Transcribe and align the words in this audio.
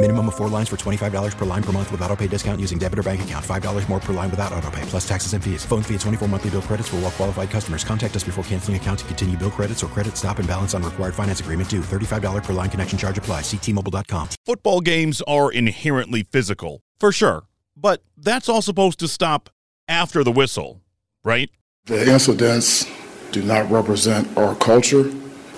Minimum 0.00 0.28
of 0.28 0.36
four 0.36 0.48
lines 0.48 0.68
for 0.68 0.76
$25 0.76 1.36
per 1.36 1.44
line 1.44 1.62
per 1.62 1.72
month 1.72 1.90
with 1.90 2.00
auto 2.02 2.14
pay 2.14 2.28
discount 2.28 2.60
using 2.60 2.78
debit 2.78 3.00
or 3.00 3.02
bank 3.02 3.22
account. 3.22 3.44
$5 3.44 3.88
more 3.88 3.98
per 3.98 4.12
line 4.12 4.30
without 4.30 4.52
auto 4.52 4.70
pay, 4.70 4.82
plus 4.82 5.06
taxes 5.08 5.32
and 5.32 5.42
fees. 5.42 5.64
Phone 5.64 5.82
fee 5.82 5.94
at 5.96 6.00
24 6.02 6.28
monthly 6.28 6.50
bill 6.50 6.62
credits 6.62 6.88
for 6.88 6.96
all 6.96 7.02
well 7.02 7.10
qualified 7.10 7.50
customers. 7.50 7.82
Contact 7.82 8.14
us 8.14 8.22
before 8.22 8.44
canceling 8.44 8.76
account 8.76 9.00
to 9.00 9.04
continue 9.06 9.36
bill 9.36 9.50
credits 9.50 9.82
or 9.82 9.88
credit 9.88 10.16
stop 10.16 10.38
and 10.38 10.46
balance 10.46 10.72
on 10.72 10.84
required 10.84 11.16
finance 11.16 11.40
agreement 11.40 11.68
due. 11.68 11.80
$35 11.80 12.44
per 12.44 12.52
line 12.52 12.70
connection 12.70 12.96
charge 12.96 13.18
apply. 13.18 13.40
Ctmobile.com. 13.40 14.28
Football 14.46 14.80
games 14.82 15.20
are 15.22 15.50
inherently 15.50 16.22
physical, 16.22 16.80
for 17.00 17.10
sure. 17.10 17.46
But 17.76 18.00
that's 18.16 18.48
all 18.48 18.62
supposed 18.62 19.00
to 19.00 19.08
stop 19.08 19.50
after 19.88 20.22
the 20.22 20.30
whistle, 20.30 20.80
right? 21.24 21.50
The 21.86 22.08
incidents 22.08 22.86
do 23.32 23.42
not 23.42 23.68
represent 23.68 24.38
our 24.38 24.54
culture. 24.54 25.12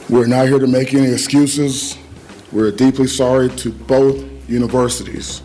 We're 0.08 0.26
not 0.26 0.48
here 0.48 0.58
to 0.58 0.66
make 0.66 0.94
any 0.94 1.12
excuses. 1.12 1.98
We're 2.52 2.72
deeply 2.72 3.06
sorry 3.06 3.50
to 3.50 3.70
both 3.70 4.29
universities. 4.50 5.42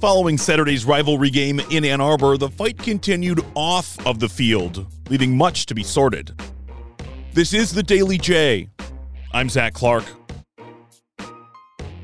Following 0.00 0.38
Saturday's 0.38 0.84
rivalry 0.84 1.30
game 1.30 1.60
in 1.70 1.84
Ann 1.84 2.00
Arbor, 2.00 2.36
the 2.36 2.48
fight 2.48 2.78
continued 2.78 3.44
off 3.54 3.98
of 4.06 4.18
the 4.18 4.28
field, 4.28 4.86
leaving 5.10 5.36
much 5.36 5.66
to 5.66 5.74
be 5.74 5.82
sorted. 5.82 6.40
This 7.32 7.52
is 7.52 7.72
the 7.72 7.82
Daily 7.82 8.16
J. 8.16 8.68
I'm 9.32 9.48
Zach 9.48 9.74
Clark. 9.74 10.04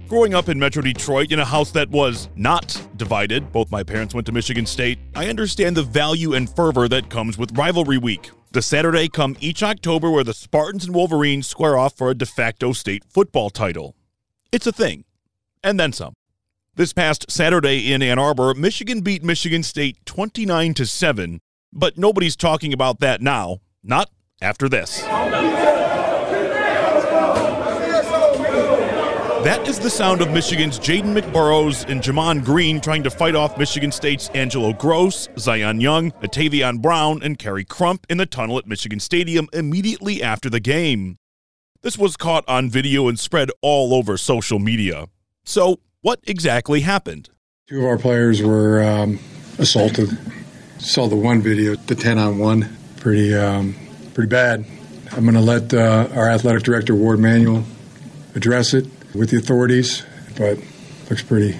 Growing 0.08 0.34
up 0.34 0.48
in 0.48 0.58
Metro 0.58 0.82
Detroit 0.82 1.32
in 1.32 1.40
a 1.40 1.44
house 1.44 1.72
that 1.72 1.88
was 1.90 2.28
not 2.36 2.80
divided, 2.96 3.50
both 3.50 3.72
my 3.72 3.82
parents 3.82 4.14
went 4.14 4.26
to 4.26 4.32
Michigan 4.32 4.66
State, 4.66 4.98
I 5.16 5.28
understand 5.28 5.76
the 5.76 5.82
value 5.82 6.34
and 6.34 6.48
fervor 6.48 6.86
that 6.88 7.08
comes 7.08 7.38
with 7.38 7.56
rivalry 7.58 7.98
week. 7.98 8.30
The 8.52 8.62
Saturday 8.62 9.08
come 9.08 9.36
each 9.40 9.62
October 9.62 10.10
where 10.10 10.22
the 10.22 10.32
Spartans 10.32 10.84
and 10.84 10.94
Wolverines 10.94 11.48
square 11.48 11.76
off 11.76 11.96
for 11.96 12.10
a 12.10 12.14
de 12.14 12.26
facto 12.26 12.72
state 12.72 13.04
football 13.08 13.50
title. 13.50 13.96
It's 14.52 14.66
a 14.66 14.72
thing. 14.72 15.05
And 15.66 15.78
then 15.80 15.92
some. 15.92 16.14
This 16.76 16.92
past 16.92 17.28
Saturday 17.28 17.92
in 17.92 18.00
Ann 18.00 18.20
Arbor, 18.20 18.54
Michigan 18.54 19.00
beat 19.00 19.24
Michigan 19.24 19.64
State 19.64 19.96
29 20.06 20.74
to 20.74 20.86
7, 20.86 21.40
but 21.72 21.98
nobody's 21.98 22.36
talking 22.36 22.72
about 22.72 23.00
that 23.00 23.20
now, 23.20 23.58
not 23.82 24.08
after 24.40 24.68
this. 24.68 25.02
That 29.42 29.66
is 29.66 29.80
the 29.80 29.90
sound 29.90 30.22
of 30.22 30.30
Michigan's 30.30 30.78
Jaden 30.78 31.18
McBurrows 31.20 31.84
and 31.90 32.00
Gemon 32.00 32.44
Green 32.44 32.80
trying 32.80 33.02
to 33.02 33.10
fight 33.10 33.34
off 33.34 33.58
Michigan 33.58 33.90
State's 33.90 34.28
Angelo 34.28 34.72
Grose, 34.72 35.28
Zion 35.36 35.80
Young, 35.80 36.12
Itayvion 36.12 36.80
Brown, 36.80 37.24
and 37.24 37.40
Khary 37.40 37.64
Crump 37.64 38.06
in 38.08 38.18
the 38.18 38.26
tunnel 38.26 38.56
at 38.56 38.68
Michigan 38.68 39.00
Stadium 39.00 39.48
immediately 39.52 40.22
after 40.22 40.48
the 40.48 40.60
game. 40.60 41.18
This 41.82 41.98
was 41.98 42.16
caught 42.16 42.44
on 42.48 42.70
video 42.70 43.08
and 43.08 43.18
spread 43.18 43.50
all 43.62 43.94
over 43.94 44.16
social 44.16 44.60
media. 44.60 45.06
So, 45.46 45.78
what 46.02 46.18
exactly 46.26 46.80
happened? 46.80 47.30
Two 47.68 47.78
of 47.78 47.84
our 47.84 47.98
players 47.98 48.42
were 48.42 48.82
um, 48.82 49.20
assaulted. 49.58 50.10
Saw 50.78 51.06
the 51.06 51.16
one 51.16 51.40
video, 51.40 51.76
the 51.76 51.94
10 51.94 52.18
on 52.18 52.38
1. 52.38 52.76
Pretty, 52.98 53.32
um, 53.32 53.76
pretty 54.12 54.28
bad. 54.28 54.66
I'm 55.12 55.22
going 55.22 55.34
to 55.34 55.40
let 55.40 55.72
uh, 55.72 56.08
our 56.14 56.28
athletic 56.28 56.64
director, 56.64 56.96
Warde 56.96 57.20
Manuel, 57.20 57.64
address 58.34 58.74
it 58.74 58.86
with 59.14 59.30
the 59.30 59.38
authorities, 59.38 60.04
but 60.36 60.58
looks 61.08 61.22
pretty 61.22 61.56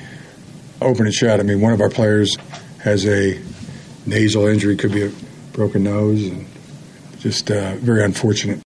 open 0.81 1.07
and 1.07 1.15
shut. 1.15 1.39
I 1.39 1.45
mean, 1.45 1.61
one 1.61 1.73
of 1.73 1.81
our 1.81 1.89
players 1.89 2.37
has 2.83 3.07
a 3.07 3.41
nasal 4.05 4.47
injury, 4.47 4.77
could 4.77 4.93
be 4.93 5.05
a 5.05 5.13
broken 5.53 5.85
nose, 5.85 6.27
and 6.27 6.45
just 7.21 7.53
uh, 7.53 7.77
very 7.77 8.05
unfortunate. 8.05 8.66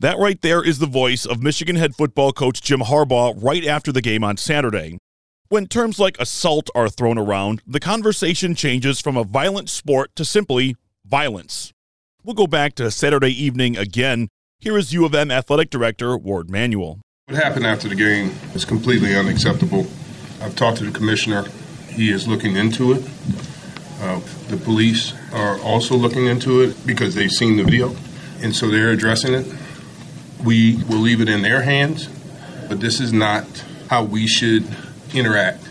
That 0.00 0.16
right 0.16 0.40
there 0.40 0.64
is 0.64 0.78
the 0.78 0.86
voice 0.86 1.26
of 1.26 1.42
Michigan 1.42 1.76
head 1.76 1.94
football 1.94 2.32
coach 2.32 2.62
Jim 2.62 2.80
Harbaugh 2.80 3.34
right 3.36 3.66
after 3.66 3.92
the 3.92 4.00
game 4.00 4.24
on 4.24 4.38
Saturday. 4.38 4.96
When 5.50 5.66
terms 5.66 5.98
like 5.98 6.18
assault 6.18 6.70
are 6.74 6.88
thrown 6.88 7.18
around, 7.18 7.60
the 7.66 7.80
conversation 7.80 8.54
changes 8.54 8.98
from 8.98 9.18
a 9.18 9.24
violent 9.24 9.68
sport 9.68 10.16
to 10.16 10.24
simply 10.24 10.74
violence. 11.04 11.70
We'll 12.24 12.34
go 12.34 12.46
back 12.46 12.74
to 12.76 12.90
Saturday 12.90 13.28
evening 13.28 13.76
again. 13.76 14.28
Here 14.58 14.78
is 14.78 14.94
U 14.94 15.04
of 15.04 15.14
M 15.14 15.30
athletic 15.30 15.68
director 15.68 16.16
Warde 16.16 16.48
Manuel. 16.48 17.02
What 17.26 17.36
happened 17.42 17.66
after 17.66 17.86
the 17.86 17.94
game 17.94 18.32
is 18.54 18.64
completely 18.64 19.14
unacceptable. 19.14 19.86
I've 20.40 20.56
talked 20.56 20.78
to 20.78 20.86
the 20.86 20.96
commissioner. 20.98 21.44
He 21.90 22.10
is 22.10 22.26
looking 22.26 22.56
into 22.56 22.92
it. 22.94 23.04
Uh, 24.00 24.20
the 24.48 24.56
police 24.56 25.12
are 25.34 25.60
also 25.60 25.94
looking 25.94 26.24
into 26.24 26.62
it 26.62 26.86
because 26.86 27.14
they've 27.14 27.30
seen 27.30 27.58
the 27.58 27.64
video, 27.64 27.94
and 28.40 28.56
so 28.56 28.70
they're 28.70 28.92
addressing 28.92 29.34
it. 29.34 29.46
We 30.44 30.82
will 30.84 30.98
leave 30.98 31.20
it 31.20 31.28
in 31.28 31.42
their 31.42 31.62
hands, 31.62 32.08
but 32.68 32.80
this 32.80 33.00
is 33.00 33.12
not 33.12 33.44
how 33.88 34.04
we 34.04 34.26
should 34.26 34.66
interact 35.14 35.68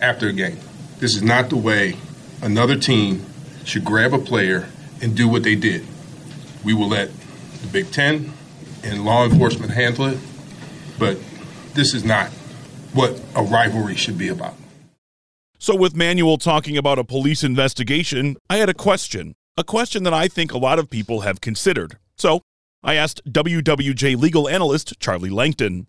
after 0.00 0.28
a 0.28 0.32
game. 0.32 0.58
This 0.98 1.16
is 1.16 1.22
not 1.22 1.50
the 1.50 1.56
way 1.56 1.96
another 2.42 2.76
team 2.76 3.24
should 3.64 3.84
grab 3.84 4.12
a 4.12 4.18
player 4.18 4.68
and 5.00 5.16
do 5.16 5.28
what 5.28 5.42
they 5.42 5.54
did. 5.54 5.86
We 6.64 6.74
will 6.74 6.88
let 6.88 7.10
the 7.62 7.68
Big 7.68 7.90
Ten 7.90 8.32
and 8.84 9.04
law 9.04 9.24
enforcement 9.24 9.72
handle 9.72 10.06
it 10.06 10.18
but 11.02 11.18
this 11.74 11.94
is 11.94 12.04
not 12.04 12.28
what 12.92 13.20
a 13.34 13.42
rivalry 13.42 13.96
should 13.96 14.16
be 14.16 14.28
about. 14.28 14.54
So, 15.58 15.74
with 15.74 15.96
Manuel 15.96 16.38
talking 16.38 16.76
about 16.76 16.98
a 16.98 17.04
police 17.04 17.42
investigation, 17.42 18.36
I 18.48 18.56
had 18.56 18.68
a 18.68 18.74
question, 18.74 19.34
a 19.56 19.64
question 19.64 20.02
that 20.04 20.14
I 20.14 20.28
think 20.28 20.52
a 20.52 20.58
lot 20.58 20.78
of 20.78 20.90
people 20.90 21.20
have 21.20 21.40
considered. 21.40 21.98
So, 22.16 22.42
I 22.82 22.94
asked 22.94 23.24
WWJ 23.24 24.16
legal 24.16 24.48
analyst 24.48 24.98
Charlie 24.98 25.30
Langton 25.30 25.86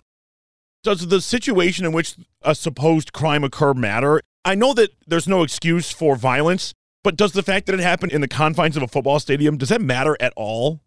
Does 0.83 1.07
the 1.07 1.21
situation 1.21 1.85
in 1.85 1.91
which 1.91 2.15
a 2.41 2.53
supposed 2.53 3.13
crime 3.13 3.43
occur 3.43 3.73
matter? 3.73 4.21
I 4.45 4.55
know 4.55 4.73
that 4.73 4.91
there's 5.07 5.27
no 5.27 5.43
excuse 5.43 5.91
for 5.91 6.15
violence, 6.15 6.73
but 7.03 7.15
does 7.15 7.31
the 7.31 7.43
fact 7.43 7.65
that 7.65 7.73
it 7.73 7.79
happened 7.79 8.11
in 8.11 8.21
the 8.21 8.27
confines 8.27 8.77
of 8.77 8.83
a 8.83 8.87
football 8.87 9.19
stadium, 9.19 9.57
does 9.57 9.69
that 9.69 9.81
matter 9.81 10.15
at 10.19 10.33
all? 10.35 10.81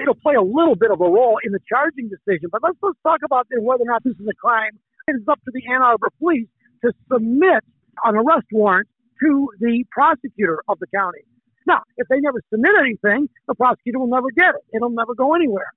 it'll 0.00 0.14
play 0.14 0.34
a 0.34 0.42
little 0.42 0.76
bit 0.76 0.90
of 0.90 1.00
a 1.00 1.04
role 1.04 1.38
in 1.44 1.52
the 1.52 1.58
charging 1.68 2.08
decision. 2.08 2.48
But 2.50 2.62
let's 2.62 2.76
let's 2.82 2.98
talk 3.02 3.20
about 3.24 3.46
whether 3.50 3.82
or 3.82 3.86
not 3.86 4.04
this 4.04 4.14
is 4.14 4.26
a 4.28 4.34
crime. 4.34 4.78
It's 5.08 5.26
up 5.28 5.40
to 5.44 5.50
the 5.52 5.62
Ann 5.72 5.82
Arbor 5.82 6.08
police 6.18 6.46
to 6.84 6.92
submit 7.10 7.64
an 8.04 8.14
arrest 8.14 8.46
warrant 8.52 8.88
to 9.20 9.48
the 9.58 9.84
prosecutor 9.90 10.62
of 10.68 10.78
the 10.78 10.86
county. 10.94 11.26
Now, 11.66 11.82
if 11.96 12.08
they 12.08 12.20
never 12.20 12.40
submit 12.52 12.72
anything, 12.78 13.28
the 13.46 13.54
prosecutor 13.54 13.98
will 13.98 14.08
never 14.08 14.30
get 14.34 14.54
it. 14.54 14.62
It'll 14.74 14.90
never 14.90 15.14
go 15.14 15.34
anywhere. 15.34 15.72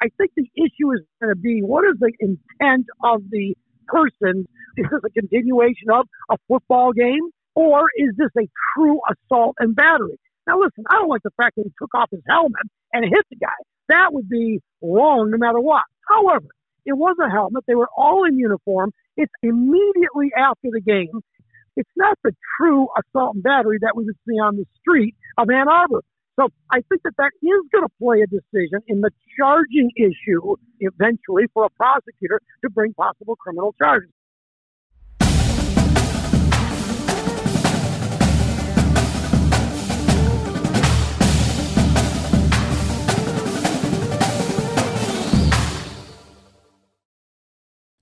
I 0.00 0.08
think 0.16 0.32
the 0.36 0.48
issue 0.56 0.92
is 0.92 1.00
going 1.20 1.34
to 1.34 1.40
be 1.40 1.60
what 1.62 1.84
is 1.84 1.96
the 1.98 2.12
intent 2.20 2.86
of 3.02 3.22
the 3.30 3.56
person? 3.86 4.46
Is 4.76 4.86
this 4.90 5.00
a 5.04 5.10
continuation 5.10 5.90
of 5.90 6.06
a 6.30 6.36
football 6.46 6.92
game, 6.92 7.30
or 7.54 7.86
is 7.96 8.14
this 8.16 8.30
a 8.38 8.46
true 8.74 9.00
assault 9.10 9.56
and 9.58 9.74
battery? 9.74 10.18
Now, 10.46 10.60
listen, 10.60 10.84
I 10.88 10.94
don't 10.94 11.08
like 11.08 11.22
the 11.24 11.34
fact 11.36 11.56
that 11.56 11.64
he 11.64 11.72
took 11.78 11.94
off 11.94 12.08
his 12.10 12.22
helmet 12.28 12.62
and 12.92 13.04
hit 13.04 13.24
the 13.30 13.36
guy. 13.36 13.58
That 13.88 14.12
would 14.12 14.28
be 14.28 14.60
wrong 14.82 15.30
no 15.30 15.38
matter 15.38 15.60
what. 15.60 15.82
However, 16.08 16.46
it 16.86 16.96
was 16.96 17.16
a 17.22 17.28
helmet. 17.28 17.64
They 17.66 17.74
were 17.74 17.88
all 17.96 18.24
in 18.24 18.38
uniform. 18.38 18.92
It's 19.16 19.32
immediately 19.42 20.30
after 20.36 20.68
the 20.70 20.80
game. 20.80 21.20
It's 21.78 21.88
not 21.94 22.18
the 22.24 22.32
true 22.58 22.88
assault 22.98 23.36
and 23.36 23.42
battery 23.44 23.78
that 23.82 23.94
we 23.94 24.04
would 24.04 24.16
see 24.28 24.34
on 24.34 24.56
the 24.56 24.64
street 24.80 25.14
of 25.38 25.48
Ann 25.48 25.68
Arbor. 25.68 26.02
So 26.34 26.48
I 26.72 26.80
think 26.88 27.02
that 27.04 27.12
that 27.18 27.30
is 27.40 27.68
going 27.72 27.84
to 27.84 27.92
play 28.02 28.20
a 28.20 28.26
decision 28.26 28.80
in 28.88 29.00
the 29.00 29.10
charging 29.38 29.92
issue 29.96 30.56
eventually 30.80 31.44
for 31.54 31.66
a 31.66 31.70
prosecutor 31.70 32.40
to 32.64 32.70
bring 32.70 32.94
possible 32.94 33.36
criminal 33.36 33.76
charges. 33.78 34.10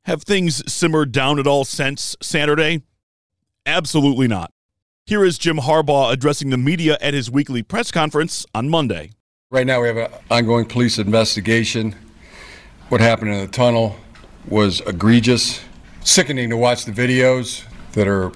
Have 0.06 0.22
things 0.22 0.62
simmered 0.72 1.12
down 1.12 1.38
at 1.38 1.46
all 1.46 1.66
since 1.66 2.16
Saturday? 2.22 2.80
Absolutely 3.66 4.28
not. 4.28 4.52
Here 5.06 5.24
is 5.24 5.38
Jim 5.38 5.56
Harbaugh 5.56 6.12
addressing 6.12 6.50
the 6.50 6.56
media 6.56 6.96
at 7.00 7.14
his 7.14 7.28
weekly 7.28 7.64
press 7.64 7.90
conference 7.90 8.46
on 8.54 8.68
Monday. 8.68 9.10
Right 9.50 9.66
now, 9.66 9.80
we 9.80 9.88
have 9.88 9.96
an 9.96 10.10
ongoing 10.30 10.66
police 10.66 10.98
investigation. 10.98 11.96
What 12.90 13.00
happened 13.00 13.32
in 13.32 13.40
the 13.40 13.48
tunnel 13.48 13.96
was 14.46 14.80
egregious, 14.82 15.60
sickening 16.04 16.48
to 16.50 16.56
watch 16.56 16.84
the 16.84 16.92
videos 16.92 17.64
that 17.92 18.06
are 18.06 18.30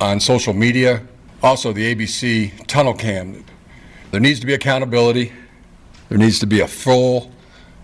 on 0.00 0.18
social 0.18 0.54
media. 0.54 1.02
Also, 1.42 1.74
the 1.74 1.94
ABC 1.94 2.66
tunnel 2.66 2.94
cam. 2.94 3.44
There 4.12 4.20
needs 4.20 4.40
to 4.40 4.46
be 4.46 4.54
accountability. 4.54 5.30
There 6.08 6.16
needs 6.16 6.38
to 6.38 6.46
be 6.46 6.60
a 6.60 6.68
full, 6.68 7.30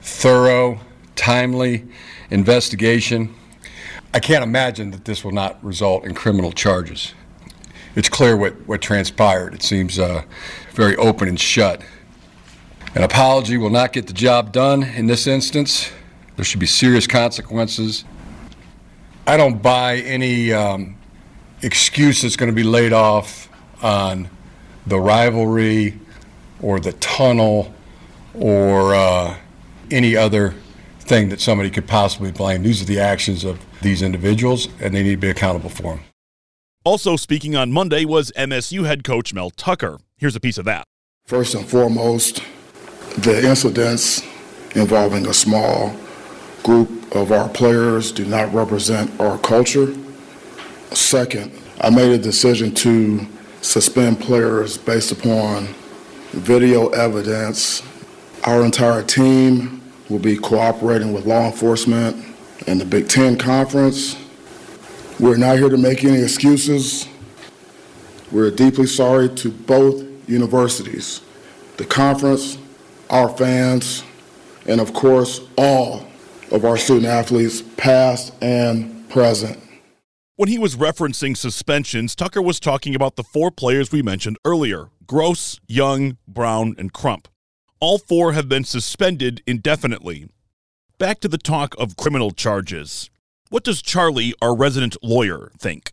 thorough, 0.01 0.81
timely 1.15 1.87
investigation. 2.31 3.35
I 4.13 4.19
can't 4.19 4.43
imagine 4.43 4.91
that 4.91 5.05
this 5.05 5.25
will 5.25 5.33
not 5.33 5.63
result 5.65 6.05
in 6.05 6.15
criminal 6.15 6.51
charges. 6.51 7.15
It's 7.95 8.09
clear 8.09 8.37
what, 8.37 8.55
what 8.67 8.81
transpired. 8.81 9.55
It 9.55 9.63
seems 9.63 10.01
uh, 10.01 10.23
very 10.73 10.97
open 10.97 11.29
and 11.29 11.39
shut. 11.39 11.83
An 12.97 13.05
apology 13.05 13.57
will 13.57 13.71
not 13.71 13.93
get 13.93 14.09
the 14.09 14.13
job 14.13 14.51
done 14.51 14.83
in 14.83 15.07
this 15.07 15.29
instance. 15.29 15.93
There 16.35 16.45
should 16.45 16.59
be 16.59 16.67
serious 16.67 17.07
consequences. 17.07 18.05
I 19.29 19.37
don't 19.37 19.63
buy 19.63 19.99
any 19.99 20.53
um, 20.53 20.97
excuse 21.63 22.23
that's 22.23 22.35
going 22.35 22.51
to 22.51 22.55
be 22.55 22.65
laid 22.65 22.93
off 22.93 23.49
on 23.81 24.29
the 24.87 24.99
rivalry 24.99 26.01
or 26.61 26.81
the 26.81 26.95
tunnel 26.95 27.73
or 28.35 28.93
uh, 28.93 29.37
any 29.93 30.17
other 30.17 30.55
thing 31.11 31.29
that 31.29 31.41
somebody 31.41 31.69
could 31.71 31.89
possibly 31.89 32.31
blame. 32.31 32.63
These 32.63 32.81
are 32.81 32.85
the 32.85 33.01
actions 33.01 33.43
of 33.43 33.59
these 33.83 34.01
individuals, 34.01 34.69
and 34.81 34.95
they 34.95 35.03
need 35.03 35.11
to 35.11 35.17
be 35.17 35.29
accountable 35.29 35.69
for 35.69 35.97
them. 35.97 36.01
Also 36.85 37.17
speaking 37.17 37.57
on 37.57 37.73
Monday 37.73 38.05
was 38.05 38.31
MSU 38.37 38.87
head 38.87 39.03
coach 39.03 39.35
Mel 39.35 39.51
Tucker. 39.51 39.99
Here's 40.17 40.37
a 40.37 40.41
piece 40.41 40.57
of 40.57 40.65
that. 40.67 40.85
First 41.27 41.55
and 41.57 41.69
foremost, 41.69 42.43
the 43.19 43.45
incidents 43.45 44.23
involving 44.77 45.27
a 45.27 45.35
small 45.35 45.97
group 46.63 47.15
of 47.15 47.33
our 47.33 47.49
players 47.49 48.13
do 48.13 48.25
not 48.25 48.55
represent 48.55 49.11
our 49.21 49.37
culture. 49.39 49.93
Second, 50.93 51.51
I 51.81 51.91
made 51.91 52.13
a 52.13 52.19
decision 52.19 52.73
to 52.87 53.27
suspend 53.63 54.21
players 54.21 54.79
based 54.79 55.11
upon 55.11 55.75
video 56.31 56.89
evidence. 56.91 57.83
Our 58.45 58.65
entire 58.65 59.03
team 59.03 59.80
will 60.11 60.19
be 60.19 60.37
cooperating 60.37 61.13
with 61.13 61.25
law 61.25 61.47
enforcement 61.47 62.17
and 62.67 62.81
the 62.81 62.85
Big 62.85 63.09
Ten 63.09 63.39
Conference. 63.39 64.17
We're 65.19 65.37
not 65.37 65.59
here 65.59 65.69
to 65.69 65.79
make 65.79 66.05
any 66.05 66.21
excuses. 66.21 67.09
We're 68.33 68.51
deeply 68.51 68.87
sorry 68.87 69.29
to 69.37 69.51
both 69.51 70.05
universities, 70.29 71.21
the 71.77 71.85
conference, 71.85 72.59
our 73.09 73.29
fans, 73.29 74.05
and 74.67 74.81
of 74.81 74.93
course, 74.93 75.41
all 75.57 76.07
of 76.51 76.65
our 76.65 76.77
student 76.77 77.07
athletes, 77.07 77.63
past 77.77 78.33
and 78.43 79.09
present. 79.09 79.59
When 80.37 80.49
he 80.49 80.59
was 80.59 80.77
referencing 80.77 81.37
suspensions, 81.37 82.17
Tucker 82.17 82.41
was 82.41 82.59
talking 82.59 82.95
about 82.95 83.17
the 83.17 83.23
four 83.23 83.51
players 83.51 83.93
we 83.93 84.03
mentioned 84.03 84.39
earlier 84.45 84.91
Grose, 85.07 85.61
Young, 85.67 86.17
Brown, 86.27 86.75
and 86.79 86.93
Crump. 86.93 87.29
All 87.83 87.97
four 87.97 88.33
have 88.33 88.47
been 88.47 88.65
suspended 88.65 89.43
indefinitely. 89.47 90.29
Back 90.99 91.19
to 91.21 91.29
the 91.29 91.39
talk 91.39 91.75
of 91.79 91.97
criminal 91.97 92.31
charges. 92.31 93.09
What 93.49 93.65
does 93.65 93.81
Charlie, 93.81 94.35
our 94.43 94.55
resident 94.55 94.99
lawyer, 95.03 95.51
think? 95.59 95.93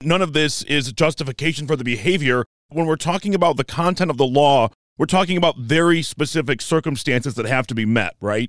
None 0.00 0.22
of 0.22 0.34
this 0.34 0.62
is 0.62 0.92
justification 0.92 1.66
for 1.66 1.74
the 1.74 1.82
behavior. 1.82 2.44
When 2.68 2.86
we're 2.86 2.94
talking 2.94 3.34
about 3.34 3.56
the 3.56 3.64
content 3.64 4.08
of 4.08 4.18
the 4.18 4.26
law, 4.26 4.68
we're 4.98 5.06
talking 5.06 5.36
about 5.36 5.58
very 5.58 6.00
specific 6.00 6.62
circumstances 6.62 7.34
that 7.34 7.46
have 7.46 7.66
to 7.66 7.74
be 7.74 7.84
met, 7.84 8.14
right? 8.20 8.48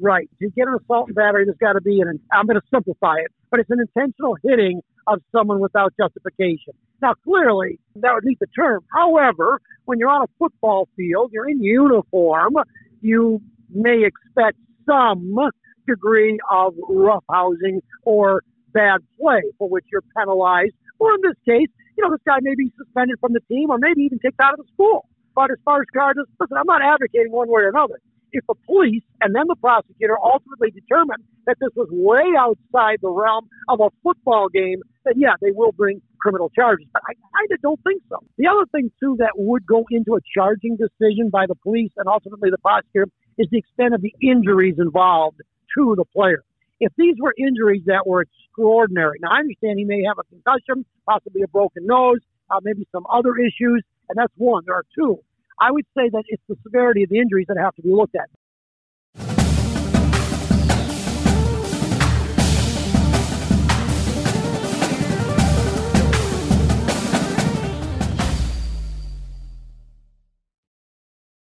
Right. 0.00 0.30
To 0.40 0.48
get 0.48 0.66
an 0.66 0.78
assault 0.82 1.08
and 1.08 1.14
battery, 1.14 1.44
there's 1.44 1.58
got 1.58 1.74
to 1.74 1.82
be 1.82 2.00
an, 2.00 2.18
I'm 2.32 2.46
going 2.46 2.58
to 2.58 2.66
simplify 2.72 3.16
it, 3.16 3.30
but 3.54 3.60
it's 3.60 3.70
an 3.70 3.78
intentional 3.78 4.36
hitting 4.42 4.80
of 5.06 5.20
someone 5.30 5.60
without 5.60 5.94
justification. 5.96 6.72
Now, 7.00 7.14
clearly, 7.22 7.78
that 7.94 8.12
would 8.12 8.24
meet 8.24 8.40
the 8.40 8.48
term. 8.48 8.80
However, 8.92 9.60
when 9.84 10.00
you're 10.00 10.10
on 10.10 10.22
a 10.22 10.30
football 10.40 10.88
field, 10.96 11.30
you're 11.32 11.48
in 11.48 11.62
uniform, 11.62 12.54
you 13.00 13.40
may 13.70 14.02
expect 14.04 14.58
some 14.86 15.38
degree 15.86 16.36
of 16.50 16.74
roughhousing 16.90 17.78
or 18.02 18.42
bad 18.72 18.98
play 19.20 19.42
for 19.56 19.68
which 19.68 19.84
you're 19.92 20.02
penalized. 20.18 20.74
Or 20.98 21.14
in 21.14 21.20
this 21.22 21.36
case, 21.48 21.68
you 21.96 22.02
know, 22.02 22.10
this 22.10 22.22
guy 22.26 22.38
may 22.42 22.56
be 22.56 22.72
suspended 22.76 23.20
from 23.20 23.34
the 23.34 23.40
team 23.48 23.70
or 23.70 23.78
maybe 23.78 24.02
even 24.02 24.18
kicked 24.18 24.40
out 24.40 24.54
of 24.58 24.66
the 24.66 24.72
school. 24.72 25.06
But 25.36 25.52
as 25.52 25.58
far 25.64 25.80
as 25.80 25.86
charges, 25.94 26.24
listen, 26.40 26.56
I'm 26.56 26.66
not 26.66 26.82
advocating 26.82 27.30
one 27.30 27.46
way 27.46 27.62
or 27.62 27.68
another. 27.68 28.00
If 28.34 28.44
the 28.48 28.58
police 28.66 29.02
and 29.22 29.34
then 29.34 29.46
the 29.46 29.54
prosecutor 29.54 30.18
ultimately 30.18 30.70
determine 30.70 31.22
that 31.46 31.56
this 31.60 31.70
was 31.76 31.88
way 31.90 32.26
outside 32.36 32.98
the 33.00 33.10
realm 33.10 33.46
of 33.68 33.78
a 33.80 33.90
football 34.02 34.48
game, 34.48 34.82
then 35.04 35.14
yeah, 35.16 35.34
they 35.40 35.52
will 35.52 35.70
bring 35.70 36.02
criminal 36.20 36.50
charges. 36.50 36.86
But 36.92 37.02
I 37.08 37.14
kind 37.14 37.48
of 37.52 37.62
don't 37.62 37.80
think 37.86 38.02
so. 38.10 38.18
The 38.38 38.48
other 38.48 38.66
thing, 38.72 38.90
too, 38.98 39.14
that 39.20 39.32
would 39.36 39.64
go 39.66 39.84
into 39.90 40.16
a 40.16 40.20
charging 40.34 40.76
decision 40.76 41.30
by 41.30 41.46
the 41.46 41.54
police 41.54 41.92
and 41.96 42.08
ultimately 42.08 42.50
the 42.50 42.58
prosecutor 42.58 43.06
is 43.38 43.46
the 43.50 43.58
extent 43.58 43.94
of 43.94 44.02
the 44.02 44.12
injuries 44.20 44.76
involved 44.78 45.38
to 45.78 45.94
the 45.96 46.04
player. 46.04 46.42
If 46.80 46.92
these 46.98 47.14
were 47.20 47.34
injuries 47.38 47.82
that 47.86 48.06
were 48.06 48.26
extraordinary, 48.26 49.18
now 49.22 49.30
I 49.30 49.38
understand 49.38 49.78
he 49.78 49.84
may 49.84 50.02
have 50.08 50.18
a 50.18 50.24
concussion, 50.24 50.84
possibly 51.08 51.42
a 51.42 51.48
broken 51.48 51.86
nose, 51.86 52.18
uh, 52.50 52.58
maybe 52.62 52.86
some 52.90 53.06
other 53.10 53.36
issues, 53.36 53.82
and 54.08 54.18
that's 54.18 54.32
one. 54.36 54.64
There 54.66 54.74
are 54.74 54.84
two. 54.94 55.18
I 55.60 55.70
would 55.70 55.84
say 55.96 56.08
that 56.10 56.24
it's 56.28 56.42
the 56.48 56.56
severity 56.64 57.04
of 57.04 57.10
the 57.10 57.18
injuries 57.18 57.46
that 57.48 57.56
have 57.58 57.74
to 57.76 57.82
be 57.82 57.90
looked 57.90 58.16
at. 58.16 58.28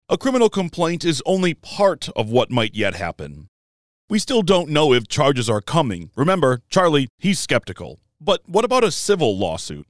A 0.10 0.18
criminal 0.18 0.50
complaint 0.50 1.04
is 1.04 1.22
only 1.26 1.54
part 1.54 2.08
of 2.16 2.30
what 2.30 2.50
might 2.50 2.74
yet 2.74 2.96
happen. 2.96 3.50
We 4.10 4.20
still 4.20 4.42
don't 4.42 4.70
know 4.70 4.94
if 4.94 5.10
charges 5.10 5.50
are 5.50 5.60
coming. 5.60 6.12
Remember, 6.16 6.62
Charlie, 6.70 7.10
he's 7.18 7.40
skeptical. 7.40 8.00
But 8.22 8.40
what 8.48 8.64
about 8.64 8.86
a 8.86 8.92
civil 8.92 9.38
lawsuit? 9.38 9.86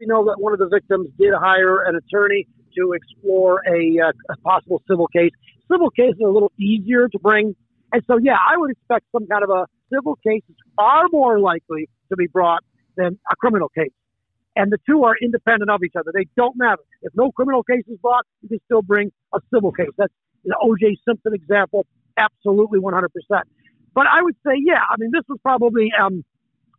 We 0.00 0.06
know 0.06 0.24
that 0.24 0.40
one 0.40 0.52
of 0.52 0.58
the 0.58 0.68
victims 0.68 1.10
did 1.16 1.32
hire 1.38 1.84
an 1.84 1.94
attorney 1.94 2.48
to 2.76 2.92
explore 2.92 3.62
a, 3.66 3.98
uh, 4.00 4.12
a 4.30 4.36
possible 4.38 4.82
civil 4.88 5.06
case. 5.08 5.32
Civil 5.70 5.90
cases 5.90 6.20
are 6.22 6.28
a 6.28 6.32
little 6.32 6.52
easier 6.58 7.08
to 7.08 7.18
bring. 7.18 7.54
And 7.92 8.02
so, 8.06 8.18
yeah, 8.18 8.36
I 8.36 8.56
would 8.56 8.70
expect 8.70 9.06
some 9.12 9.26
kind 9.26 9.44
of 9.44 9.50
a 9.50 9.66
civil 9.92 10.16
case 10.16 10.42
is 10.48 10.56
far 10.76 11.04
more 11.12 11.38
likely 11.38 11.88
to 12.08 12.16
be 12.16 12.26
brought 12.26 12.62
than 12.96 13.18
a 13.30 13.36
criminal 13.36 13.68
case. 13.68 13.92
And 14.56 14.72
the 14.72 14.78
two 14.88 15.04
are 15.04 15.14
independent 15.22 15.70
of 15.70 15.82
each 15.84 15.94
other. 15.96 16.10
They 16.12 16.26
don't 16.36 16.56
matter. 16.56 16.82
If 17.02 17.12
no 17.14 17.30
criminal 17.30 17.62
case 17.62 17.84
is 17.88 17.98
brought, 17.98 18.24
you 18.42 18.48
can 18.48 18.60
still 18.66 18.82
bring 18.82 19.12
a 19.32 19.40
civil 19.52 19.72
case. 19.72 19.90
That's 19.96 20.12
the 20.44 20.56
O.J. 20.60 20.98
Simpson 21.06 21.34
example. 21.34 21.86
Absolutely 22.16 22.80
100%. 22.80 23.06
But 23.94 24.06
I 24.06 24.22
would 24.22 24.36
say, 24.46 24.52
yeah, 24.58 24.82
I 24.88 24.96
mean, 24.98 25.10
this 25.12 25.22
was 25.28 25.38
probably 25.42 25.90
um, 26.00 26.24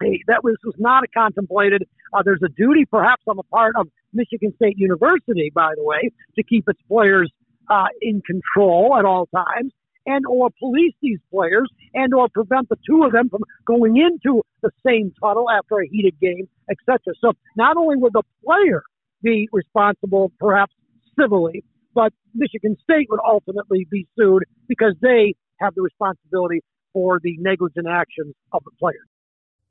a, 0.04 0.20
that 0.28 0.44
was, 0.44 0.56
was 0.64 0.76
not 0.78 1.04
a 1.04 1.08
contemplated. 1.08 1.84
Uh, 2.14 2.24
there's 2.24 2.42
a 2.44 2.50
duty, 2.50 2.86
perhaps, 2.86 3.24
on 3.28 3.38
the 3.38 3.44
part 3.44 3.76
of 3.78 3.88
Michigan 4.14 4.54
State 4.56 4.78
University, 4.78 5.52
by 5.54 5.74
the 5.76 5.84
way, 5.84 6.12
to 6.36 6.44
keep 6.44 6.68
its 6.68 6.80
players 6.88 7.32
uh, 7.70 7.88
in 8.02 8.22
control 8.22 8.96
at 8.98 9.06
all 9.06 9.28
times, 9.28 9.72
and 10.06 10.26
or 10.26 10.50
police 10.60 10.94
these 11.02 11.20
players, 11.32 11.70
and 11.94 12.14
or 12.14 12.28
prevent 12.34 12.70
the 12.70 12.78
two 12.88 13.04
of 13.04 13.12
them 13.12 13.30
from 13.30 13.42
going 13.66 13.98
into 13.98 14.42
the 14.62 14.72
same 14.86 15.14
tunnel 15.22 15.50
after 15.50 15.80
a 15.80 15.88
heated 15.88 16.20
game, 16.20 16.48
etc. 16.70 17.14
So 17.22 17.34
not 17.56 17.78
only 17.78 17.98
would 17.98 18.14
the 18.14 18.24
player 18.44 18.84
be 19.22 19.48
responsible, 19.52 20.32
perhaps 20.40 20.74
civilly, 21.20 21.64
but 21.94 22.14
Michigan 22.34 22.78
State 22.84 23.08
would 23.10 23.20
ultimately 23.26 23.88
be 23.90 24.08
sued 24.18 24.44
because 24.68 24.96
they 25.02 25.36
have 25.60 25.76
the 25.76 25.82
responsibility 25.82 26.62
for 26.94 27.20
the 27.22 27.38
negligent 27.40 27.88
actions 27.88 28.34
of 28.52 28.64
the 28.64 28.72
player. 28.80 29.06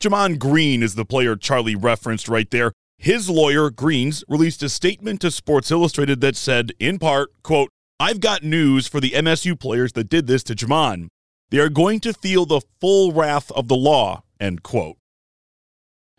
Gemon 0.01 0.39
Green 0.39 0.83
is 0.83 0.95
the 0.95 1.05
player 1.05 1.37
Charlie 1.37 1.77
referenced 1.77 2.29
right 2.29 2.51
there. 2.51 2.73
His 3.03 3.31
lawyer, 3.31 3.71
Greens, 3.71 4.23
released 4.29 4.63
a 4.63 4.69
statement 4.69 5.23
to 5.23 5.31
Sports 5.31 5.71
Illustrated 5.71 6.21
that 6.21 6.37
said, 6.37 6.73
in 6.79 6.99
part, 6.99 7.31
quote, 7.43 7.71
I've 7.99 8.21
got 8.21 8.43
news 8.43 8.87
for 8.87 9.01
the 9.01 9.13
MSU 9.13 9.59
players 9.59 9.95
that 9.95 10.11
did 10.11 10.27
this 10.27 10.43
to 10.45 10.55
Gemon. 10.55 11.09
They 11.49 11.61
are 11.61 11.71
going 11.71 12.01
to 12.01 12.13
feel 12.13 12.45
the 12.45 12.61
full 12.79 13.13
wrath 13.13 13.51
of 13.53 13.69
the 13.69 13.75
law, 13.75 14.25
end 14.39 14.63
quote. 14.63 14.99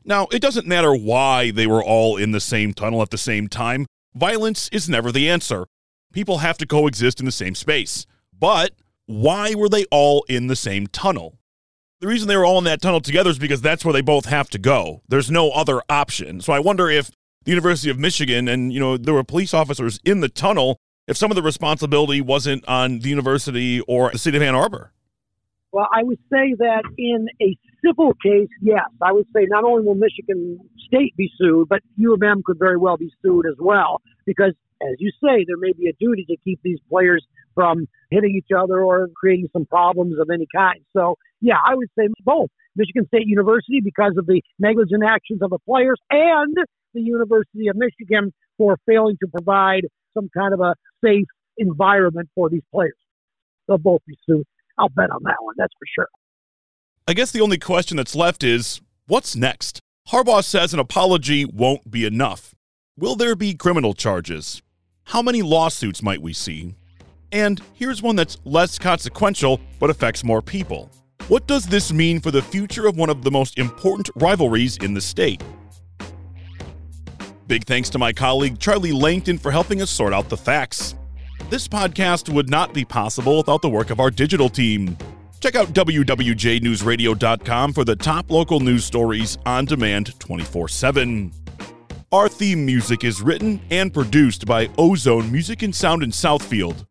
Now, 0.04 0.26
it 0.32 0.42
doesn't 0.42 0.66
matter 0.66 0.96
why 0.96 1.52
they 1.52 1.68
were 1.68 1.84
all 1.84 2.18
in 2.18 2.32
the 2.32 2.40
same 2.40 2.74
tunnel 2.74 3.04
at 3.04 3.12
the 3.12 3.18
same 3.20 3.48
time. 3.48 3.86
Violence 4.16 4.68
is 4.70 4.90
never 4.90 5.12
the 5.12 5.30
answer. 5.30 5.68
People 6.12 6.40
have 6.40 6.58
to 6.58 6.66
coexist 6.66 7.20
in 7.20 7.28
the 7.28 7.32
same 7.32 7.54
space. 7.54 8.08
But 8.34 8.72
why 9.06 9.54
were 9.54 9.70
they 9.70 9.86
all 9.92 10.26
in 10.28 10.48
the 10.48 10.56
same 10.56 10.88
tunnel? 10.88 11.38
The 12.02 12.08
reason 12.08 12.28
they 12.28 12.36
were 12.36 12.46
all 12.46 12.58
in 12.58 12.64
that 12.64 12.82
tunnel 12.82 13.00
together 13.00 13.30
is 13.30 13.38
because 13.38 13.62
that's 13.62 13.86
where 13.86 13.94
they 13.94 14.02
both 14.02 14.26
have 14.26 14.50
to 14.50 14.58
go. 14.58 15.04
There's 15.08 15.30
no 15.30 15.52
other 15.52 15.84
option. 15.88 16.42
So 16.42 16.52
I 16.52 16.58
wonder 16.58 16.90
if 16.90 17.12
the 17.44 17.52
University 17.52 17.92
of 17.92 18.00
Michigan 18.00 18.48
and, 18.48 18.74
you 18.74 18.80
know, 18.80 18.98
there 18.98 19.14
were 19.14 19.24
police 19.24 19.54
officers 19.54 20.00
in 20.04 20.20
the 20.20 20.28
tunnel, 20.28 20.80
if 21.08 21.16
some 21.16 21.30
of 21.30 21.36
the 21.36 21.44
responsibility 21.44 22.20
wasn't 22.20 22.68
on 22.68 23.00
the 23.00 23.10
university 23.10 23.82
or 23.82 24.10
the 24.10 24.18
city 24.18 24.36
of 24.36 24.42
Ann 24.42 24.56
Arbor. 24.56 24.92
Well, 25.72 25.88
I 25.94 26.02
would 26.02 26.18
say 26.32 26.56
that 26.58 26.82
in 26.98 27.28
a 27.40 27.56
civil 27.86 28.14
case, 28.16 28.50
yes. 28.64 28.90
I 29.00 29.12
would 29.12 29.28
say 29.28 29.46
not 29.48 29.64
only 29.64 29.84
will 29.84 29.94
Michigan 29.94 30.60
State 30.88 31.16
be 31.16 31.32
sued, 31.38 31.70
but 31.70 31.82
U 31.98 32.16
of 32.16 32.24
M 32.24 32.42
could 32.44 32.58
very 32.58 32.78
well 32.78 32.98
be 32.98 33.12
sued 33.22 33.46
as 33.46 33.58
well 33.60 34.02
because, 34.26 34.54
as 34.82 34.96
you 34.98 35.12
say, 35.24 35.46
there 35.46 35.58
may 35.58 35.72
be 35.74 35.88
a 35.88 35.94
duty 36.00 36.26
to 36.26 36.36
keep 36.44 36.62
these 36.64 36.80
players 36.90 37.24
from 37.54 37.88
hitting 38.10 38.36
each 38.36 38.56
other 38.56 38.82
or 38.82 39.10
creating 39.16 39.50
some 39.54 39.66
problems 39.66 40.16
of 40.20 40.30
any 40.34 40.48
kind. 40.54 40.82
So, 40.96 41.16
yeah, 41.40 41.58
I 41.66 41.76
would 41.76 41.90
say 41.98 42.08
both. 42.24 42.50
Michigan 42.76 43.06
State 43.08 43.28
University 43.28 43.82
because 43.84 44.14
of 44.18 44.26
the 44.26 44.42
negligent 44.60 45.04
actions 45.04 45.42
of 45.42 45.50
the 45.50 45.60
players 45.60 46.00
and 46.10 46.56
the 46.94 47.02
University 47.02 47.68
of 47.68 47.76
Michigan 47.76 48.34
for 48.58 48.78
failing 48.86 49.18
to 49.22 49.28
provide 49.28 49.82
some 50.14 50.30
kind 50.36 50.54
of 50.54 50.62
a 50.62 50.76
safe 51.04 51.28
environment 51.58 52.30
for 52.36 52.50
these 52.50 52.64
players. 52.74 52.96
They'll 53.68 53.78
both 53.78 54.02
be 54.08 54.18
sued. 54.26 54.46
I'll 54.78 54.90
bet 54.90 55.12
on 55.12 55.24
that 55.24 55.38
one, 55.42 55.56
that's 55.58 55.74
for 55.78 55.86
sure. 55.94 56.08
I 57.08 57.14
guess 57.14 57.32
the 57.32 57.42
only 57.42 57.58
question 57.58 57.98
that's 57.98 58.16
left 58.16 58.44
is 58.44 58.82
what's 59.08 59.36
next? 59.36 59.80
Harbaugh 60.10 60.44
says 60.44 60.74
an 60.74 60.80
apology 60.80 61.46
won't 61.46 61.90
be 61.92 62.06
enough. 62.06 62.56
Will 62.98 63.16
there 63.16 63.36
be 63.36 63.54
criminal 63.54 63.94
charges? 63.94 64.62
How 65.06 65.22
many 65.22 65.42
lawsuits 65.42 66.02
might 66.02 66.22
we 66.22 66.34
see? 66.34 66.76
And 67.32 67.62
here's 67.74 68.02
one 68.02 68.16
that's 68.16 68.38
less 68.46 68.78
consequential 68.78 69.60
but 69.80 69.90
affects 69.90 70.24
more 70.24 70.42
people. 70.42 70.92
What 71.28 71.48
does 71.48 71.66
this 71.66 71.94
mean 71.94 72.20
for 72.20 72.32
the 72.32 72.42
future 72.42 72.88
of 72.88 72.98
one 72.98 73.10
of 73.10 73.24
the 73.24 73.32
most 73.32 73.58
important 73.58 74.10
rivalries 74.16 74.78
in 74.78 74.94
the 74.94 75.02
state? 75.02 75.44
Big 77.48 77.66
thanks 77.66 77.90
to 77.90 78.00
my 78.00 78.14
colleague 78.14 78.60
Charlie 78.60 78.92
Langton 78.92 79.38
for 79.38 79.52
helping 79.52 79.82
us 79.82 79.90
sort 79.90 80.14
out 80.14 80.30
the 80.30 80.38
facts. 80.38 80.96
This 81.50 81.68
podcast 81.68 82.34
would 82.34 82.50
not 82.50 82.74
be 82.74 82.86
possible 82.86 83.38
without 83.38 83.62
the 83.62 83.70
work 83.70 83.90
of 83.90 84.00
our 84.00 84.10
digital 84.10 84.50
team. 84.50 84.98
Check 85.42 85.56
out 85.56 85.74
WWJNewsRadio.com 85.74 87.74
for 87.74 87.84
the 87.84 87.96
top 87.96 88.32
local 88.32 88.60
news 88.60 88.86
stories 88.86 89.38
on 89.46 89.66
demand 89.66 90.18
24 90.20 90.70
7. 90.70 91.32
Our 92.12 92.30
theme 92.30 92.66
music 92.66 93.04
is 93.04 93.22
written 93.22 93.62
and 93.70 93.94
produced 93.94 94.46
by 94.46 94.70
Ozone 94.78 95.32
Music 95.32 95.64
and 95.64 95.74
Sound 95.74 96.04
in 96.04 96.12
Southfield. 96.12 96.86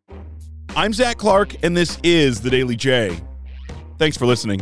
I'm 0.76 0.92
Zach 0.92 1.18
Clark, 1.18 1.56
and 1.64 1.76
this 1.76 1.98
is 2.04 2.40
The 2.40 2.48
Daily 2.48 2.76
J. 2.76 3.18
Thanks 3.98 4.16
for 4.16 4.24
listening. 4.24 4.60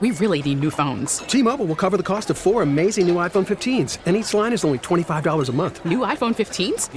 We 0.00 0.12
really 0.12 0.40
need 0.40 0.60
new 0.60 0.70
phones. 0.70 1.18
T-Mobile 1.18 1.66
will 1.66 1.76
cover 1.76 1.98
the 1.98 2.02
cost 2.02 2.30
of 2.30 2.38
four 2.38 2.62
amazing 2.62 3.06
new 3.06 3.16
iPhone 3.16 3.46
15s, 3.46 3.98
and 4.06 4.16
each 4.16 4.32
line 4.32 4.54
is 4.54 4.64
only 4.64 4.78
$25 4.78 5.48
a 5.48 5.52
month. 5.52 5.84
New 5.84 5.98
iPhone 5.98 6.34
15s? 6.34 6.88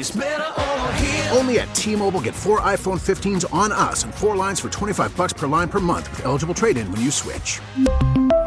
Only 1.35 1.59
at 1.59 1.75
T-Mobile 1.75 2.21
get 2.21 2.33
four 2.33 2.61
iPhone 2.61 3.01
15s 3.01 3.53
on 3.53 3.73
us 3.73 4.05
and 4.05 4.15
four 4.15 4.37
lines 4.37 4.61
for 4.61 4.69
25 4.69 5.15
bucks 5.17 5.33
per 5.33 5.45
line 5.45 5.67
per 5.67 5.81
month 5.81 6.09
with 6.11 6.25
eligible 6.25 6.53
trade-in 6.53 6.89
when 6.93 7.01
you 7.01 7.11
switch. 7.11 7.59